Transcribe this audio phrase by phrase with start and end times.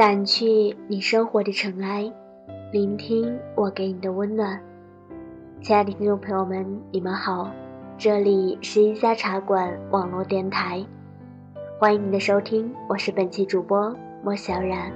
[0.00, 2.10] 掸去你生活的尘埃，
[2.72, 4.58] 聆听我给你的温暖。
[5.60, 7.52] 亲爱的听众朋友们，你们好，
[7.98, 10.82] 这里是一家茶馆网络电台，
[11.78, 13.94] 欢迎您的收听，我是本期主播
[14.24, 14.90] 莫小冉。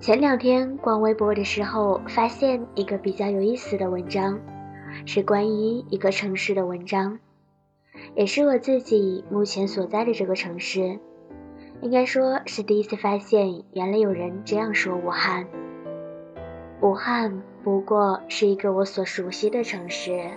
[0.00, 4.40] 前两天逛微博的时候，发现一个比较有意思的文章，
[5.06, 7.16] 是关于一个城市的文章，
[8.14, 10.98] 也是我自己目前所在的这个城市，
[11.80, 15.46] 应该说是第一次发现，原来有人这样说武汉。
[16.80, 20.30] 武汉不过是一个我所熟悉的城市。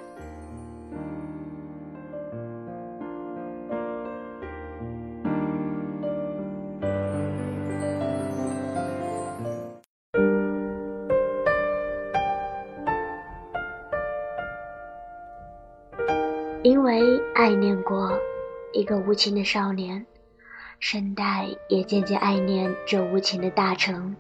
[18.88, 20.05] 个无情的少年，
[20.80, 24.16] 圣代也渐渐爱念这无情的大城。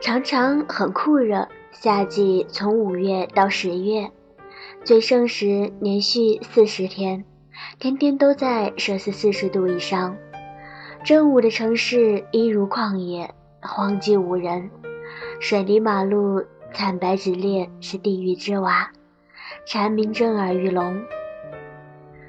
[0.00, 4.10] 常常很酷热，夏季从五月到十月，
[4.84, 7.24] 最盛时连续四十天，
[7.78, 10.16] 天天都在摄氏四十度以上。
[11.04, 14.70] 正午的城市一如旷野，荒寂无人，
[15.40, 18.90] 水泥马路惨白直裂，是地狱之瓦。
[19.66, 21.02] 蝉鸣震耳欲聋。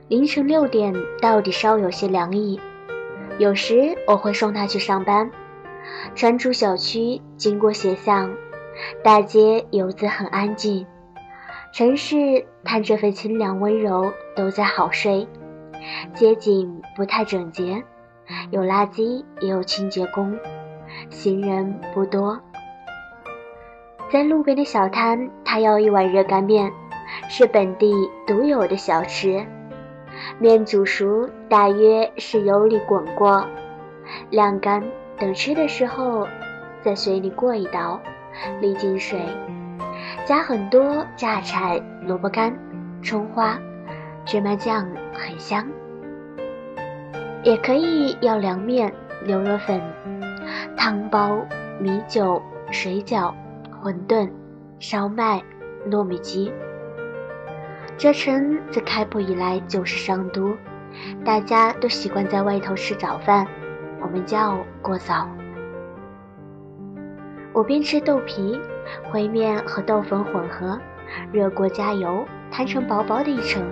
[0.07, 2.59] 凌晨六点到底稍有些凉意，
[3.39, 5.31] 有时我会送他去上班。
[6.13, 8.31] 穿出小区，经过斜巷，
[9.03, 10.85] 大街游子很安静，
[11.73, 15.27] 城市盼这份清凉温柔都在好睡。
[16.13, 17.83] 街景不太整洁，
[18.51, 20.37] 有垃圾也有清洁工，
[21.09, 22.39] 行人不多。
[24.11, 26.71] 在路边的小摊，他要一碗热干面。
[27.29, 27.93] 是本地
[28.25, 29.45] 独有的小吃，
[30.37, 33.45] 面煮熟大约是油里滚过，
[34.29, 34.83] 晾干，
[35.17, 36.27] 等吃的时候
[36.81, 37.99] 在水里过一刀，
[38.61, 39.19] 沥进水，
[40.25, 42.53] 加很多榨菜、萝卜干、
[43.01, 43.57] 葱花、
[44.25, 45.65] 芝麻酱，很香。
[47.43, 48.91] 也可以要凉面、
[49.25, 49.81] 牛肉粉、
[50.75, 51.39] 汤包、
[51.79, 52.41] 米酒、
[52.71, 53.33] 水饺、
[53.81, 54.29] 馄饨、
[54.79, 55.41] 烧麦、
[55.89, 56.51] 糯米鸡。
[57.97, 60.55] 这城自开埠以来就是商都，
[61.23, 63.47] 大家都习惯在外头吃早饭，
[64.01, 65.27] 我们叫过早。
[67.53, 68.59] 我边吃豆皮，
[69.11, 70.77] 烩面和豆粉混合，
[71.31, 73.63] 热锅加油，摊成薄薄的一层，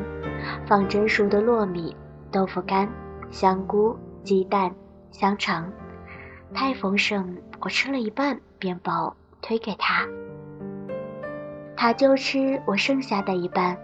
[0.66, 1.94] 放蒸熟的糯米、
[2.31, 2.88] 豆腐干、
[3.29, 4.73] 香菇、鸡蛋、
[5.11, 5.69] 香肠，
[6.53, 10.07] 太丰盛，我吃了一半便饱，推给他，
[11.75, 13.78] 他就吃我剩下的一半。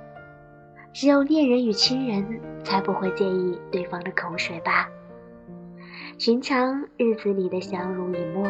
[1.00, 4.90] 只有恋人与亲人才不会介意对方的口水吧？
[6.18, 8.46] 寻常日子里的相濡以沫，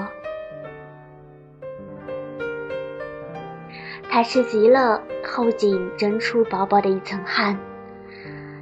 [4.10, 7.56] 他吃极了，后颈蒸出薄薄的一层汗。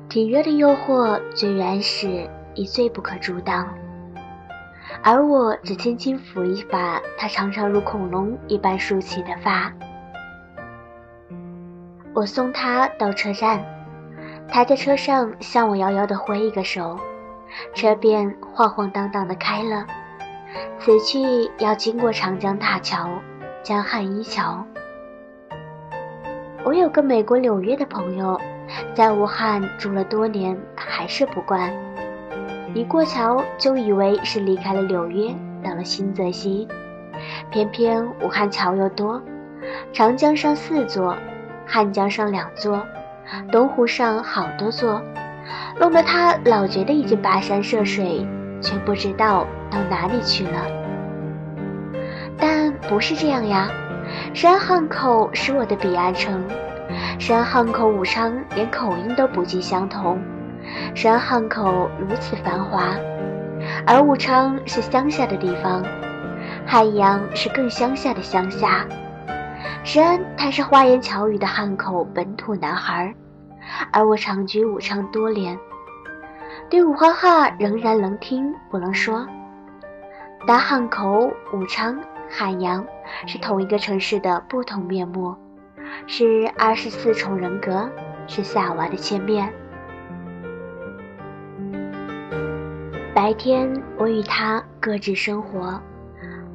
[0.09, 3.73] 体热的诱惑最原始，也最不可阻挡。
[5.01, 9.71] 而我只轻轻抚一把他长长如恐龙一般竖起的发。
[12.13, 13.63] 我送他到车站，
[14.49, 16.97] 他在车上向我遥遥地挥一个手，
[17.73, 19.85] 车便晃晃荡荡地开了。
[20.79, 21.19] 此去
[21.59, 23.09] 要经过长江大桥、
[23.61, 24.65] 江汉一桥。
[26.63, 28.39] 我有个美国纽约的朋友，
[28.95, 31.71] 在武汉住了多年，还是不惯。
[32.73, 36.67] 一过桥就以为是离开了纽约，到了新泽西。
[37.49, 39.21] 偏偏武汉桥又多，
[39.93, 41.15] 长江上四座。
[41.65, 42.81] 汉江上两座，
[43.51, 45.01] 东湖上好多座，
[45.79, 48.25] 弄得他老觉得已经跋山涉水，
[48.61, 50.61] 却不知道到哪里去了。
[52.37, 53.69] 但不是这样呀，
[54.33, 56.43] 山汉口是我的彼岸城，
[57.19, 60.19] 山汉口武昌连口音都不尽相同，
[60.95, 62.95] 山汉口如此繁华，
[63.85, 65.83] 而武昌是乡下的地方，
[66.65, 68.85] 汉阳是更乡下的乡下。
[69.95, 73.15] 然，他是花言巧语的汉口本土男孩，
[73.91, 75.57] 而我长居武昌多年，
[76.69, 79.25] 对武汉话仍然能听不能说。
[80.45, 81.97] 但汉口、武昌、
[82.29, 82.85] 汉阳
[83.25, 85.33] 是同一个城市的不同面目，
[86.05, 87.89] 是二十四重人格，
[88.27, 89.51] 是夏娃的千面。
[93.15, 95.81] 白天我与他各自生活，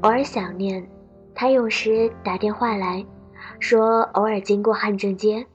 [0.03, 0.87] 偶尔想念，
[1.35, 3.05] 他有时打电话来。
[3.63, 5.47] 说偶尔经过汉正街，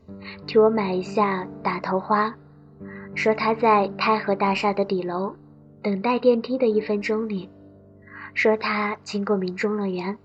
[0.46, 2.34] 替我买一下打头花，
[3.16, 5.36] 说他在太和大厦的底楼
[5.84, 7.50] 等待电梯的一分钟里，
[8.34, 10.18] 说他经过民众乐园，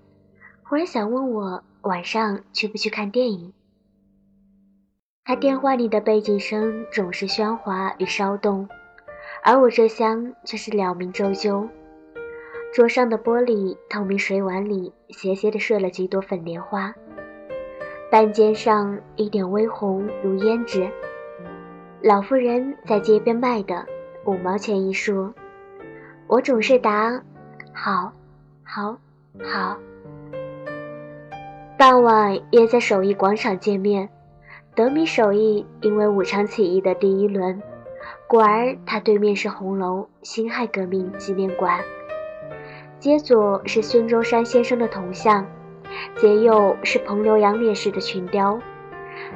[0.63, 3.51] 忽然想问我晚上去不去看电影。
[5.25, 8.69] 他电话里的背景声总是喧哗与骚动，
[9.43, 11.67] 而我这厢却是了明周究。
[12.73, 16.95] 桌上的玻璃透明水碗里斜斜地睡了几朵粉莲花，
[18.13, 20.87] 半肩上一点微红如胭脂。
[21.99, 23.87] 老妇人在街边卖的，
[24.23, 25.33] 五毛钱一束。
[26.27, 27.19] 我总是答：
[27.73, 28.13] 好，
[28.61, 28.95] 好，
[29.41, 29.79] 好。
[31.75, 34.07] 傍晚约在首义广场见面。
[34.75, 37.59] 德米首义因为武昌起义的第一轮，
[38.27, 41.79] 故而它对面是红楼辛亥革命纪念馆，
[42.99, 45.47] 街左是孙中山先生的铜像，
[46.15, 48.59] 街右是彭留阳烈士的群雕。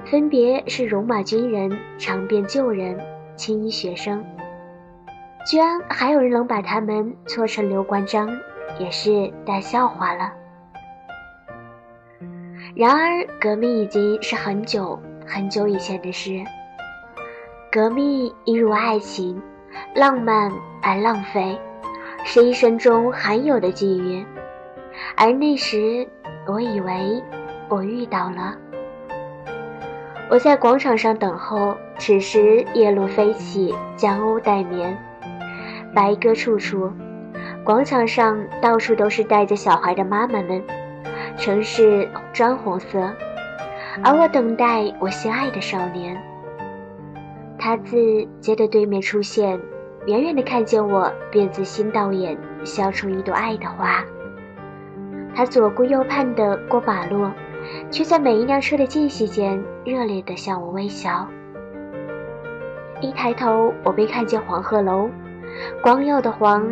[0.05, 2.99] 分别是戎马军人、长辫旧人、
[3.35, 4.23] 青衣学生，
[5.45, 8.29] 居然还有人能把他们错成刘关张，
[8.79, 10.33] 也是大笑话了。
[12.75, 16.43] 然而，革命已经是很久很久以前的事。
[17.71, 19.41] 革命一如爱情，
[19.95, 20.51] 浪漫
[20.81, 21.59] 而浪费，
[22.23, 24.25] 是一生中罕有的际遇。
[25.15, 26.07] 而那时，
[26.47, 27.21] 我以为
[27.67, 28.55] 我遇到了。
[30.29, 34.97] 我在广场上等候，此时夜露飞起，江鸥待眠，
[35.93, 36.91] 白鸽处处，
[37.65, 40.63] 广场上到处都是带着小孩的妈妈们，
[41.37, 43.11] 城市砖红色，
[44.03, 46.17] 而我等待我心爱的少年。
[47.59, 49.59] 他自街的对面出现，
[50.05, 54.03] 远远的看见我，便自心导眼，笑出一朵爱的花。
[55.37, 57.29] 他左顾右盼的过马路。
[57.91, 61.27] 却在每一辆车的间隙间热烈地向我微笑。
[63.01, 65.09] 一抬头，我便看见黄鹤楼，
[65.83, 66.65] 光耀的黄，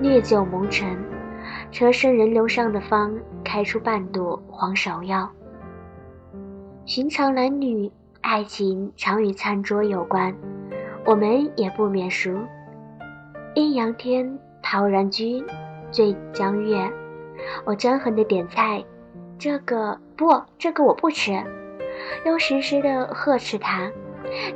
[0.00, 0.98] 烈酒蒙尘，
[1.70, 5.30] 车身人流上的方开出半朵黄芍药。
[6.84, 7.90] 寻常男女
[8.22, 10.34] 爱情常与餐桌有关，
[11.04, 12.36] 我们也不免熟。
[13.54, 15.44] 阴阳天，陶然居，
[15.92, 16.90] 醉江月，
[17.64, 18.84] 我专横的点菜。
[19.38, 21.44] 这个不，这个我不吃，
[22.24, 23.90] 又时时的呵斥他。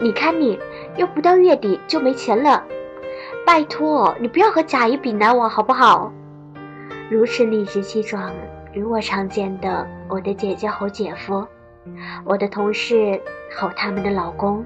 [0.00, 0.58] 你看你，
[0.96, 2.64] 又不到月底就没钱了，
[3.46, 6.10] 拜托你不要和贾姨比难我好不好？
[7.10, 8.32] 如此理直气壮，
[8.72, 11.46] 如我常见的我的姐姐吼姐夫，
[12.24, 13.20] 我的同事
[13.54, 14.64] 吼他们的老公。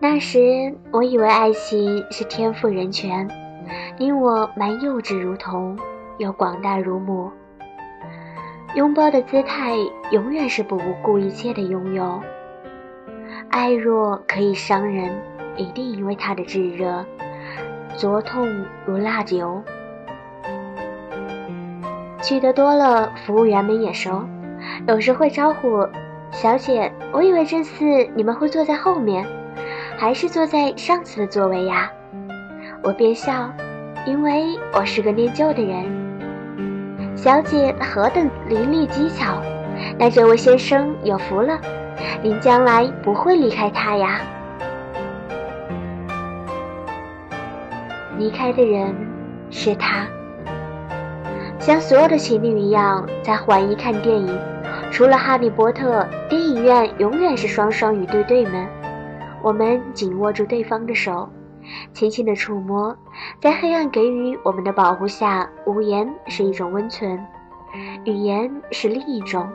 [0.00, 3.28] 那时我以为爱情是天赋人权，
[3.98, 5.76] 你我蛮幼稚如童。
[6.18, 7.30] 又广大如母，
[8.74, 9.76] 拥抱的姿态
[10.10, 12.20] 永远是不顾一切的拥有。
[13.50, 15.16] 爱若可以伤人，
[15.56, 17.04] 一定因为它的炙热，
[17.96, 18.48] 灼痛
[18.84, 19.62] 如蜡油。
[22.20, 24.28] 去的多了，服务员们也熟，
[24.88, 25.86] 有时会招呼
[26.32, 27.84] ：“小姐，我以为这次
[28.16, 29.24] 你们会坐在后面，
[29.96, 31.92] 还是坐在上次的座位呀？”
[32.82, 33.52] 我便笑，
[34.08, 35.84] 因为我是个念旧的人。
[37.14, 39.42] 小姐何等伶俐机巧，
[39.98, 41.58] 那这位先生有福了，
[42.22, 44.22] 您将来不会离开他呀。
[48.16, 48.94] 离开的人
[49.50, 50.06] 是他，
[51.58, 54.38] 像所有的情侣一样，在环一看电影，
[54.90, 58.66] 除了哈利波特，电影院永远是双双与对对们，
[59.42, 61.28] 我们紧握住对方的手。
[61.98, 62.96] 轻轻的触摸，
[63.40, 67.26] 在黑暗给予我们的保护下，无言是一种温存，
[68.04, 69.48] 语言是另一种。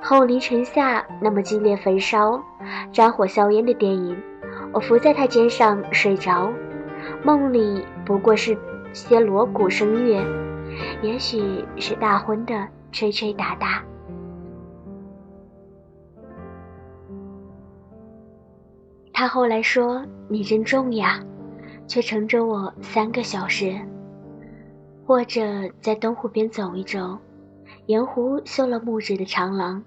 [0.00, 2.42] 后黎城下那么激烈焚烧、
[2.90, 4.16] 战火硝烟的电影，
[4.72, 6.50] 我伏在他肩上睡着，
[7.22, 8.56] 梦里不过是
[8.94, 10.24] 些锣鼓声乐，
[11.02, 13.82] 也许是大婚的吹吹打打。
[19.16, 21.24] 他后来说：“你真重呀，
[21.86, 23.80] 却乘着我三个小时。”
[25.06, 25.40] 或者
[25.80, 27.18] 在东湖边走一走，
[27.86, 29.84] 沿湖修了木质的长廊，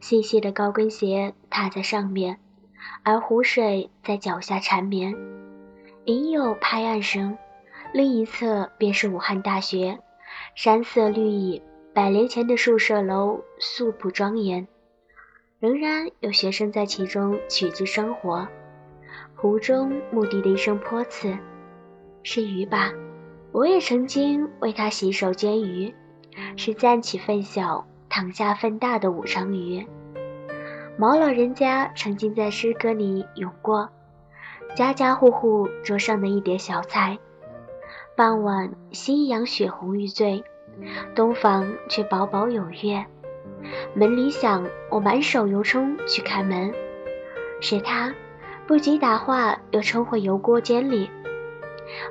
[0.00, 2.38] 细细的高跟鞋踏在上面，
[3.02, 5.16] 而湖水在脚下缠绵，
[6.04, 7.38] 隐有拍岸声。
[7.92, 9.98] 另一侧便是武汉大学，
[10.54, 11.62] 山色绿意，
[11.94, 14.68] 百年前的宿舍楼素朴庄严，
[15.60, 18.46] 仍然有学生在其中取之生活。
[19.38, 21.36] 湖中牧笛的一声泼刺，
[22.22, 22.90] 是鱼吧？
[23.52, 25.94] 我也曾经为它洗手煎鱼，
[26.56, 29.86] 是暂起分小，躺下分大的武昌鱼。
[30.96, 33.90] 毛老人家曾经在诗歌里咏过，
[34.74, 37.18] 家家户户桌上的一碟小菜。
[38.16, 40.42] 傍晚，夕阳血红欲醉，
[41.14, 43.04] 东房却薄薄有月。
[43.92, 46.72] 门铃响，我满手油冲去开门，
[47.60, 48.14] 是他，
[48.66, 51.08] 不及打话，又冲回油锅间里，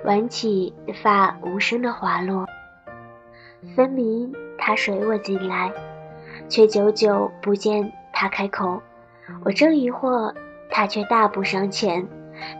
[0.05, 2.45] 挽起发无声的滑落。
[3.75, 5.71] 分明他随我进来，
[6.47, 8.81] 却久久不见他开口。
[9.43, 10.33] 我正疑惑，
[10.69, 12.07] 他却大步上前，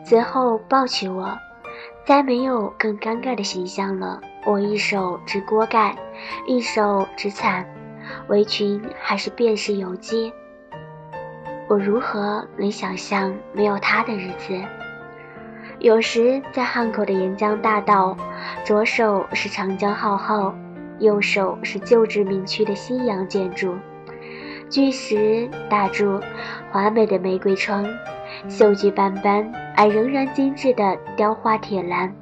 [0.04, 1.38] 随后抱起我。
[2.06, 4.22] 再没有更尴尬的形象了。
[4.46, 5.96] 我一手执锅盖，
[6.46, 7.66] 一手执伞，
[8.28, 10.32] 围裙还是便是有机。
[11.68, 14.54] 我如何能想象没有他的日子？
[15.80, 18.16] 有时在汉口的沿江大道，
[18.64, 20.56] 左手是长江浩浩，
[21.00, 23.76] 右手是旧殖民区的西洋建筑，
[24.70, 26.20] 巨石大柱，
[26.72, 27.86] 华美的玫瑰窗。
[28.48, 32.14] 锈迹斑斑而仍然精致的雕花铁栏，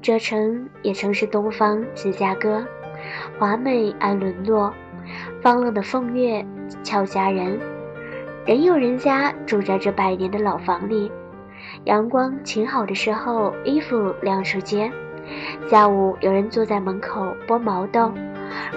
[0.00, 2.64] 这城也曾是东方芝加哥，
[3.38, 4.72] 华美而沦落。
[5.40, 6.44] 放浪的凤月
[6.84, 7.58] 俏佳人，
[8.46, 11.10] 仍有人家住在这百年的老房里。
[11.84, 14.90] 阳光晴好的时候，衣服晾出街；
[15.68, 18.12] 下午有人坐在门口剥毛豆，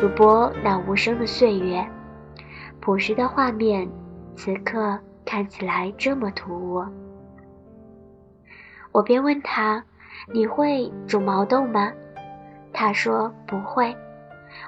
[0.01, 1.85] 如剥那无声的岁月。
[2.79, 3.89] 朴实的画面，
[4.35, 4.99] 此刻。
[5.27, 6.85] 看起来这么突兀，
[8.91, 9.83] 我便问他
[10.31, 11.91] ：“你会煮毛豆吗？”
[12.71, 13.97] 他说：“不会。”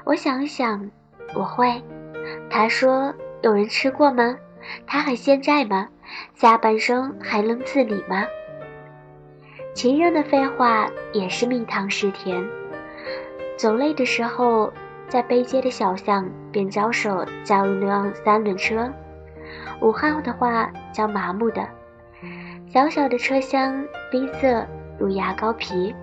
[0.04, 0.89] 我想想，
[1.36, 1.80] 我会。
[2.50, 3.13] 他说
[3.44, 4.36] ：“有人吃过吗？
[4.86, 5.88] 他很现在吗？
[6.36, 8.26] 下半生还能自理吗？”
[9.74, 12.44] 情人的废话也是蜜糖式甜。
[13.58, 14.72] 走累的时候，
[15.08, 18.92] 在背街的小巷，便招手叫一辆三轮车。
[19.82, 21.68] 武汉的话叫麻木的，
[22.68, 24.66] 小小的车厢，逼仄
[25.00, 25.96] 如牙膏皮，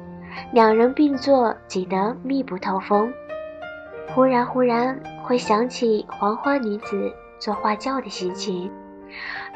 [0.53, 3.13] 两人并坐挤得密不透风。
[4.15, 7.13] 忽然忽然会想起黄花女子
[7.45, 8.71] 做花轿的心情，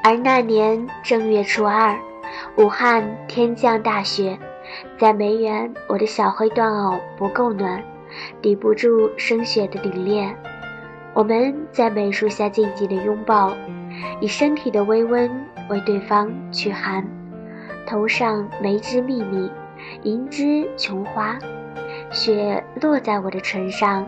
[0.04, 1.99] 而那年正月初二，
[2.59, 4.38] 武汉天降大雪，
[4.99, 7.83] 在梅园，我的小黑缎袄不够暖，
[8.42, 10.35] 抵不住生雪的凛冽。
[11.14, 13.57] 我们在梅树下静静的拥抱。
[14.21, 15.28] 以身体的微温
[15.71, 17.02] 为对方驱寒，
[17.87, 19.50] 头上梅枝密密，
[20.02, 21.38] 银枝琼花，
[22.11, 24.07] 雪落在我的唇上，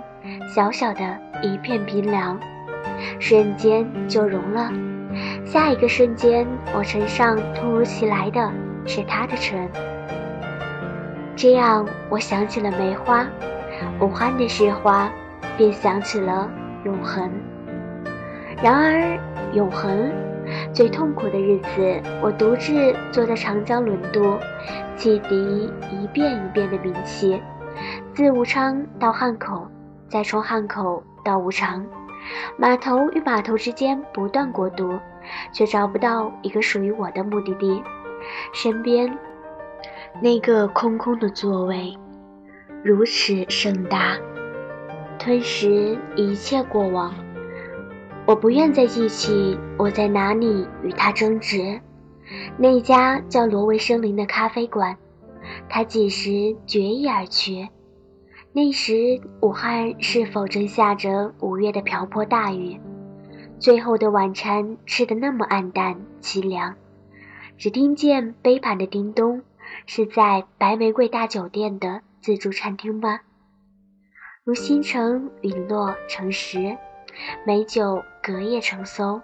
[0.54, 2.38] 小小的一片冰凉，
[3.18, 4.70] 瞬间就融了。
[5.44, 8.50] 下一个瞬间，我唇上突如其来的
[8.86, 9.68] 是他的唇，
[11.34, 13.26] 这样我想起了梅花，
[14.00, 15.10] 武汉的市花，
[15.56, 16.48] 便想起了
[16.84, 17.28] 永恒。
[18.62, 19.18] 然而，
[19.52, 20.12] 永恒
[20.72, 24.38] 最痛苦的日子，我独自坐在长江轮渡，
[24.96, 27.42] 汽笛一遍一遍的鸣起，
[28.14, 29.66] 自武昌到汉口，
[30.08, 31.84] 再从汉口到武昌，
[32.56, 34.98] 码头与码头之间不断过渡，
[35.52, 37.82] 却找不到一个属于我的目的地。
[38.52, 39.18] 身边
[40.20, 41.96] 那个空空的座位，
[42.82, 44.16] 如此盛大，
[45.18, 47.14] 吞噬一切过往。
[48.26, 51.80] 我不愿再记起我在哪里与他争执，
[52.56, 54.96] 那家叫挪威森林的咖啡馆，
[55.68, 57.68] 他几时决意而去？
[58.52, 62.80] 那时武汉是否正下着五月的瓢泼大雨？
[63.60, 66.74] 最后的晚餐吃得那么黯淡凄凉，
[67.56, 69.42] 只听见杯盘的叮咚，
[69.86, 73.20] 是在白玫瑰大酒店的自助餐厅吗？
[74.42, 76.76] 如星辰陨落成石。
[77.44, 79.20] 美酒隔夜成馊，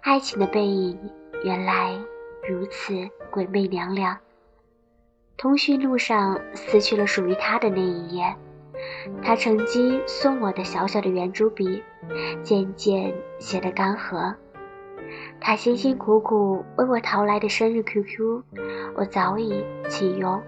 [0.00, 0.98] 爱情的背影
[1.44, 1.96] 原来
[2.48, 4.18] 如此鬼魅凉凉。
[5.42, 8.36] 通讯录上撕去了属于他的那一页，
[9.24, 11.82] 他曾经送我的小小的圆珠笔，
[12.44, 14.36] 渐渐写得干涸。
[15.40, 18.44] 他辛辛苦苦为我淘来的生日 QQ，
[18.94, 20.40] 我早已弃用。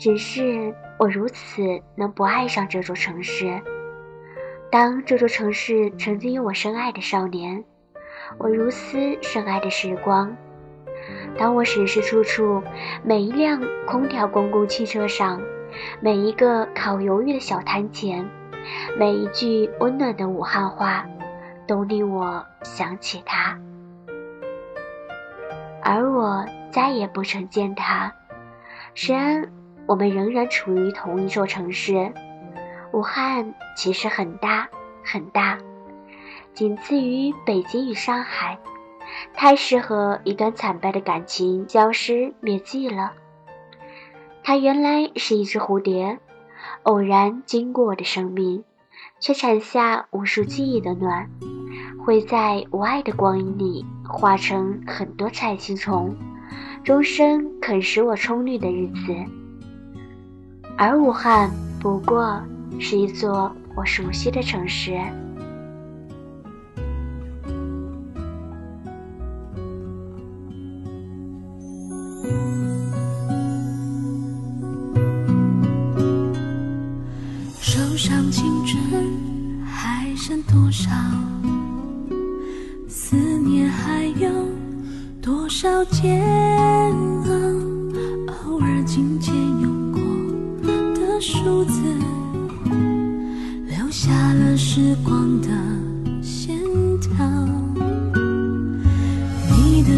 [0.00, 1.62] 只是我如此
[1.94, 3.60] 能不爱上这座城市？
[4.68, 7.64] 当这座城市曾经有我深爱的少年，
[8.36, 10.36] 我如斯深爱的时光。
[11.38, 12.62] 当我时时处处，
[13.02, 15.40] 每一辆空调公共汽车上，
[16.00, 18.28] 每一个烤鱿鱼的小摊前，
[18.98, 21.06] 每一句温暖的武汉话，
[21.66, 23.58] 都令我想起他。
[25.82, 28.12] 而我再也不曾见他。
[28.94, 29.50] 虽然
[29.86, 32.12] 我们仍然处于同一座城市。
[32.92, 34.68] 武汉其实很大
[35.04, 35.58] 很大，
[36.52, 38.58] 仅次于北京与上海，
[39.34, 43.12] 太适合一段惨败的感情消失灭迹了。
[44.42, 46.18] 它原来是一只蝴蝶，
[46.82, 48.64] 偶然经过我的生命，
[49.18, 51.28] 却产下无数记忆的暖，
[52.04, 56.16] 会在无爱的光阴里化成很多彩青虫，
[56.82, 59.14] 终生啃食我葱绿的日子。
[60.76, 62.42] 而武汉不过
[62.78, 64.98] 是一座我熟悉的城市。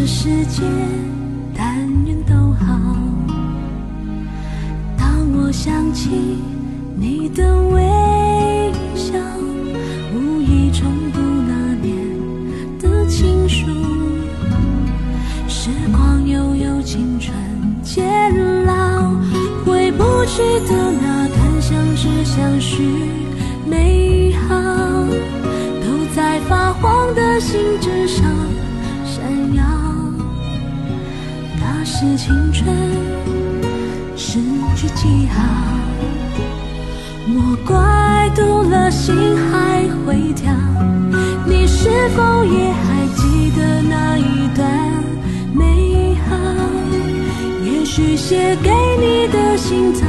[0.05, 0.61] 世界，
[1.55, 2.77] 但愿都好。
[4.97, 6.09] 当我想起
[6.95, 7.81] 你的微
[8.95, 9.13] 笑，
[10.13, 11.95] 无意重读那年
[12.79, 13.65] 的情书。
[15.47, 17.33] 时光悠悠青春
[17.81, 18.03] 渐
[18.65, 19.13] 老，
[19.65, 23.02] 回不去的那段相知相许
[37.65, 40.51] 怪读了心还会跳。
[41.45, 44.67] 你是否也还记得那一段
[45.53, 46.35] 美好？
[47.65, 47.83] 也？
[47.85, 50.01] 许写给你的信早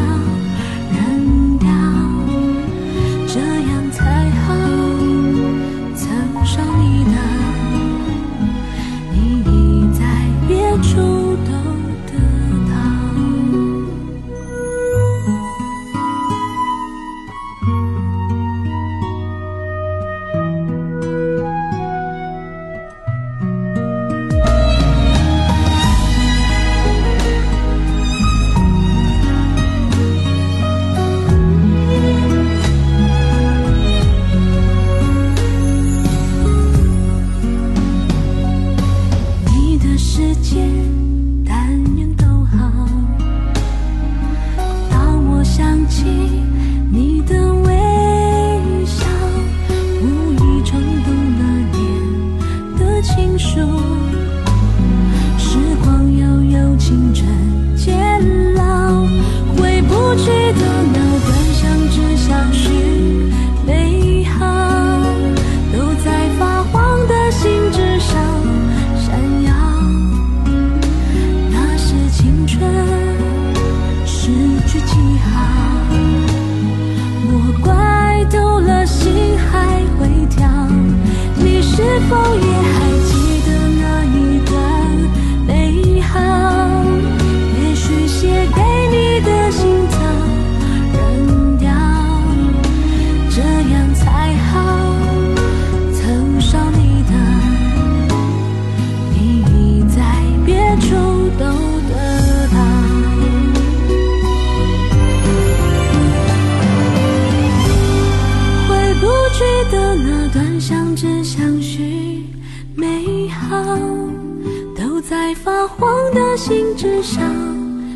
[114.77, 117.23] 都在发黄的信纸上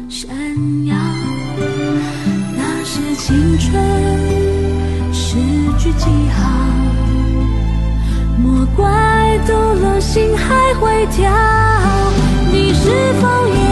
[0.08, 0.30] 闪
[0.86, 0.96] 耀，
[2.56, 3.72] 那是青春
[5.12, 5.36] 诗
[5.78, 6.38] 句记号。
[8.42, 11.30] 莫怪读了心还会跳。
[12.50, 12.88] 你是
[13.20, 13.67] 否也